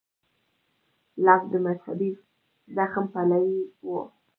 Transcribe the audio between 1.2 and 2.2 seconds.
لاک د مذهبي